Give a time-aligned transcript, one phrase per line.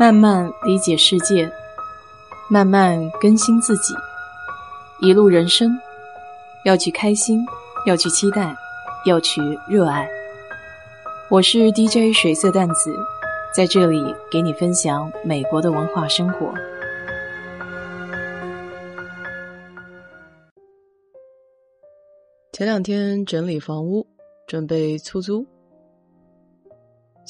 [0.00, 1.52] 慢慢理解世界，
[2.48, 3.92] 慢慢更新自己。
[5.02, 5.78] 一路人生，
[6.64, 7.44] 要去开心，
[7.84, 8.56] 要去期待，
[9.04, 10.08] 要去热爱。
[11.28, 12.96] 我是 DJ 水色淡子，
[13.54, 16.50] 在这里给你分享美国的文化生活。
[22.54, 24.06] 前两天整理房屋，
[24.46, 25.46] 准备出租。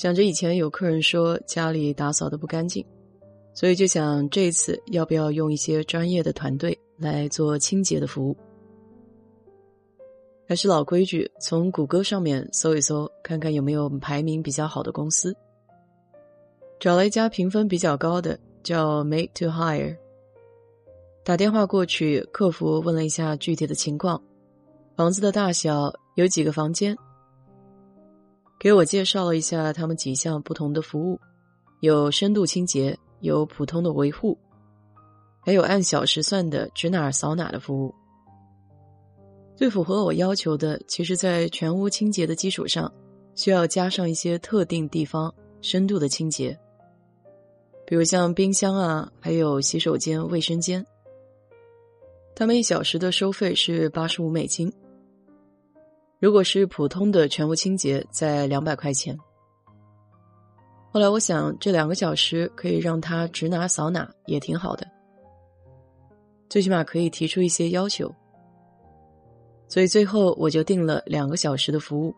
[0.00, 2.82] 想着以前有客人说家里打扫的不干净，
[3.52, 8.34] 所以就想这次要不要用一些专业的团队来做清洁的服务。
[10.48, 15.36] 还是老规矩，从谷歌上面搜一搜，看看有没有排名比较好的公司。
[16.78, 19.98] 找了一家评分比较高的，叫 Make to Hire。
[21.22, 24.22] 打电话过去，客服问了一下具体的情况。
[24.96, 26.96] 房子的大小有几个房间？
[28.60, 31.18] 给我介绍了一下他们几项不同的服务，
[31.80, 34.36] 有深度清洁，有普通的维护，
[35.40, 37.94] 还有按小时算的指哪儿扫哪儿的服务。
[39.56, 42.92] 最符合我要求的，其实在全屋清洁的基础上，
[43.34, 46.58] 需要加上一些特定地方深度的清洁，
[47.86, 50.84] 比如像冰箱啊，还有洗手间、卫生间。
[52.34, 54.70] 他们一小时的收费是八十五美金。
[56.20, 59.18] 如果是普通的全屋清洁，在两百块钱。
[60.92, 64.86] 后来我想，这两个小时可以让他指哪扫哪，也挺好的，
[66.50, 68.14] 最起码可以提出一些要求。
[69.66, 72.14] 所以最后我就定了两个小时的服务。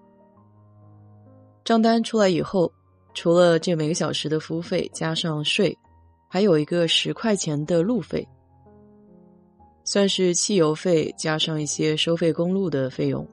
[1.62, 2.72] 账单出来以后，
[3.14, 5.78] 除了这每个小时的服务费加上税，
[6.28, 8.26] 还有一个十块钱的路费，
[9.84, 13.24] 算是汽油费加上一些收费公路的费用。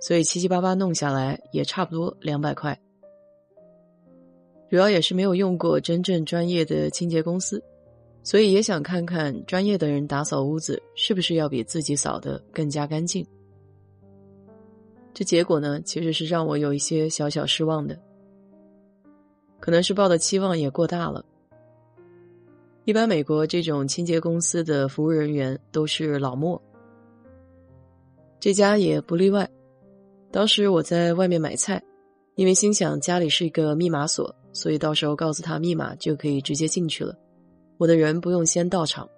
[0.00, 2.78] 所以七七八八弄下来也差不多两百块，
[4.70, 7.62] 主要也是没有用过真正专业的清洁公司，
[8.22, 13.26] 所以也想看看专业的人打扫屋子是不是要比自己扫的更加干净。
[15.14, 17.98] 这结果呢，其实是让我有一些小小失望的，
[19.58, 21.24] 可能是抱的期望也过大了。
[22.84, 26.62] 一般美国这种清洁公司的服务人员都是老莫，
[28.38, 29.50] 这家也不例外。
[30.36, 31.82] 当时我在外面买菜，
[32.34, 37.16] 因为心想家里是一个密码锁，所以到时候告诉他密码就可以直接进去了，
[37.78, 39.08] 我的人不用先到场。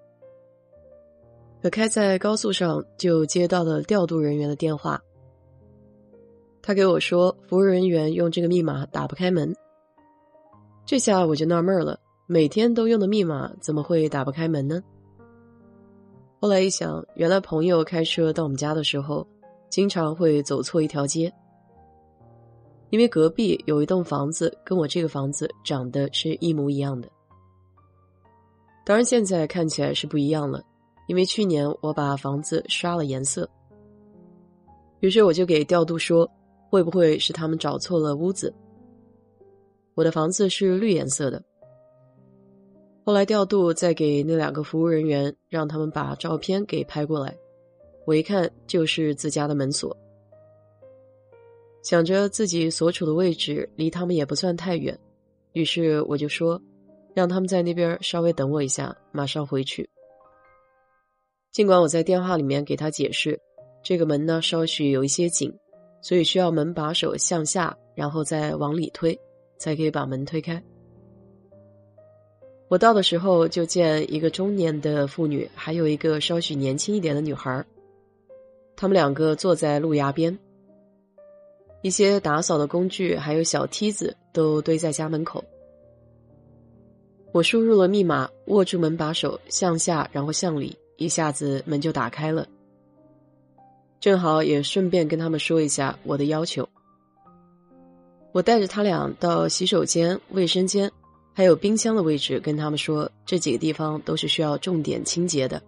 [1.60, 5.02] 可开在高速上就接到了调度人员的电话，
[6.62, 9.52] 他给我说服务人员用这个密码打不开门。
[10.86, 14.80] 这下我就纳闷了，每天都用的密码怎么会打不开门呢？
[16.38, 19.26] 后来一想，原来朋友开车到我们家的时候。
[19.68, 21.32] 经常会走错一条街，
[22.90, 27.08] 因为隔壁有一栋房子跟我这个房子长得是一模一样的。
[28.84, 30.62] 当然现在看起来是不一样了，
[31.06, 33.48] 因为去年我把房子刷了颜色。
[35.00, 36.28] 于是我就给调度说，
[36.70, 38.52] 会不会是他们找错了屋子？
[39.94, 41.42] 我的房子是绿颜色的。
[43.04, 47.36] 后来调度再给那两个服务人员，让他们把照片给拍过来。
[48.08, 49.94] 我一看就是自家的门锁，
[51.82, 54.98] 想着自己所处的位置离他们也不算太远，
[55.52, 56.58] 于是我就说，
[57.12, 59.86] 让他们在那边稍微等我一下，马上回去。
[61.52, 63.38] 尽管我在电话里面给他解释，
[63.82, 65.54] 这个门呢稍许有一些紧，
[66.00, 69.14] 所以需要门把手向下，然后再往里推，
[69.58, 70.62] 才可以把门推开。
[72.68, 77.62] 我到的时候就见一个中年的妇女，还有一个稍许年轻一点的女孩。
[78.80, 80.38] 他们两个坐在路牙边，
[81.82, 85.42] 一些打扫的工具还有小梯子都堆在家门口。
[87.32, 92.46] 我输入了密码，握住门把手向下，然后向里，一下子门就打开了。
[93.98, 96.68] 正好也顺便跟他们说一下我的要求。
[98.30, 100.88] 我带着他俩到洗手间、卫生间，
[101.34, 105.60] 还有冰箱的位置，跟他们说这几个地方都是需要重点清洁的。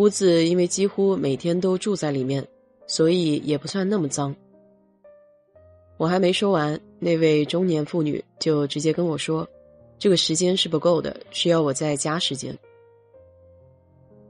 [0.00, 2.48] 屋子因为几乎每天都住在里面，
[2.86, 4.34] 所以也不算那么脏。
[5.98, 9.46] 我还没说完，那位中年妇女就直接跟我说
[10.00, 12.58] ：“这个时间是不够的，需要我再加时间。”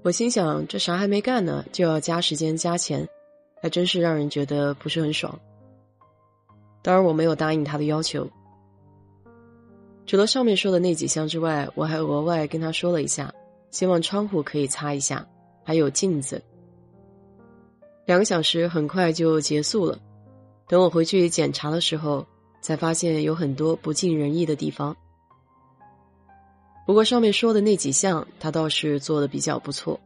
[0.03, 3.09] 我心想，这啥还没干呢，就要加时间加钱，
[3.63, 5.39] 还真是让人觉得不是很爽。
[6.83, 8.29] 当然，我没有答应他的要求。
[10.05, 13.33] 除了上面说的那几项之外，我还额外跟他说了一下，
[13.71, 15.25] 希望窗户可以擦一下。
[15.71, 16.43] 还有镜子。
[18.05, 19.97] 两个小时很快就结束了。
[20.67, 22.27] 等我回去检查的时候，
[22.61, 24.97] 才发现有很多不尽人意的地方。
[26.85, 30.01] 不过上面说的那几项，他倒是做的比较不错。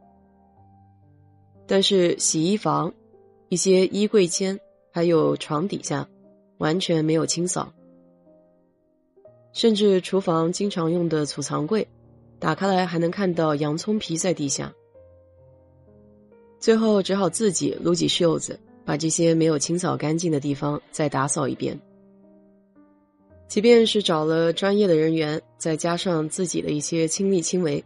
[1.65, 2.93] 但是洗衣房、
[3.49, 4.59] 一些衣柜间
[4.93, 6.07] 还有床底下，
[6.59, 7.73] 完全没有清扫。
[9.51, 11.87] 甚至厨房经常用的储藏柜，
[12.37, 14.71] 打开来还能看到洋葱皮在地下。
[16.65, 21.79] 最后只好自己撸起袖子，把这些没有清扫干净的地方再打扫一遍。
[23.47, 27.85] 即便是找了专业的人员，再加上自己的一些亲力亲为，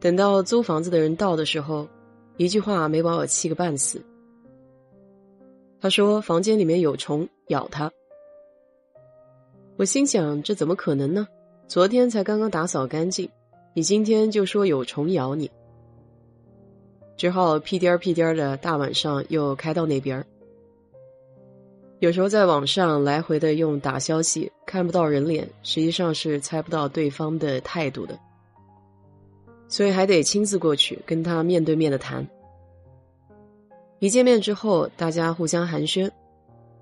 [0.00, 1.88] 等到租房子的人到的时候，
[2.36, 4.04] 一句话没把我气个半死。
[5.80, 7.90] 他说房间里面有虫咬他。
[9.78, 11.26] 我心想这怎么可能呢？
[11.66, 13.26] 昨天才刚刚打扫干净，
[13.72, 15.50] 你今天就说有虫咬你，
[17.16, 20.26] 只好屁颠儿屁颠儿的大晚上又开到那边儿。
[22.00, 28.18] 有时候在网上来回的用打消息，看不到人脸，实际上是猜不到对方的态度的，
[29.68, 32.26] 所以还得亲自过去跟他面对面的谈。
[34.00, 36.10] 一见面之后，大家互相寒暄，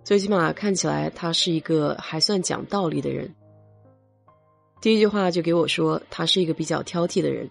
[0.03, 3.33] 最起码看起来他是一个还算讲道理的人。
[4.81, 7.49] 第一句话就给我说他是一个比较挑剔的人。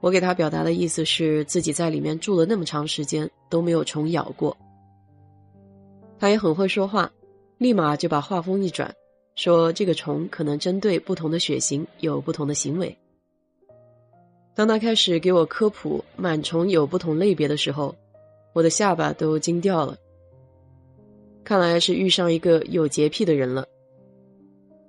[0.00, 4.56] 我给他表达的意思是自己在里面住了那么长时间都没有虫咬过。
[6.18, 7.10] 他也很会说话，
[7.58, 8.94] 立马就把话锋一转，
[9.34, 12.96] 说这个虫可能针对不同的血型有不同的行为。
[14.54, 17.94] 当他开始给我科普螨虫有不同类别的时候，
[18.52, 19.96] 我的下巴都惊掉了。
[21.44, 23.64] 看来是遇上一个有洁癖的人了。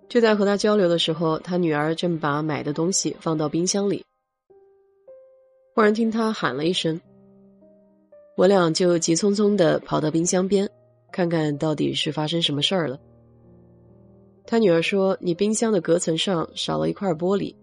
[0.07, 4.03] 就在和他交流的时候，他女儿正把买的东西放到冰箱里，
[5.73, 6.99] 忽然听他喊了一声，
[8.35, 10.69] 我俩就急匆匆的跑到冰箱边。
[11.11, 12.99] 看看到底是发生什么事儿了。
[14.45, 17.55] 他女儿说：“你冰箱的隔层上少了一块玻璃。”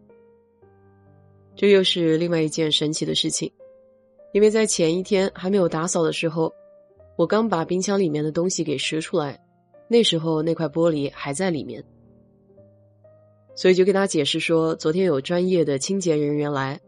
[1.55, 3.50] 这又是另外一件神奇的事情，
[4.32, 6.53] 因为在前一天还没有打扫的时候，
[7.17, 9.41] 我刚把冰箱里面的东西给拾出来，
[9.88, 11.85] 那时候那块玻璃还在里面，
[13.55, 16.81] 所以就跟他解释说，昨天有专业的清洁人员来，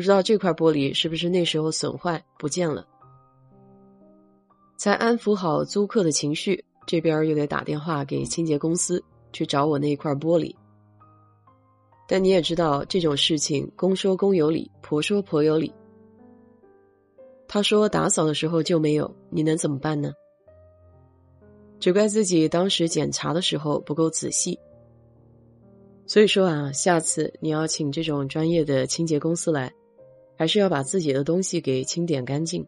[0.00, 2.86] 不知道这块玻璃是不是那时候损坏不见了。
[4.78, 10.56] 才安抚好租客的情绪，这边又得打电话给清洁公司去找我那一块玻璃。
[12.08, 15.70] 但你也知道这种事情，公说公有理，婆说婆有理。
[17.46, 20.14] 他说打扫的时候就没有，你能怎么办呢？
[21.78, 24.58] 只怪自己当时检查的时候不够仔细。
[26.06, 29.70] 所以说啊，下次你要请这种专业的清洁公司来，
[30.40, 32.66] 还是要把自己的东西给清点干净。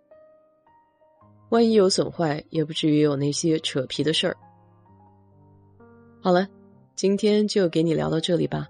[1.48, 4.36] 万一有损坏，也不至于有那些扯皮的事儿。
[6.20, 6.46] 好了，
[6.94, 8.68] 今天就给你聊到这里吧。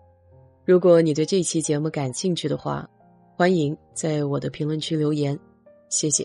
[0.64, 2.88] 如果你对这期节目感兴趣的话，
[3.34, 5.36] 欢迎在我的评论区留言，
[5.88, 6.24] 谢谢。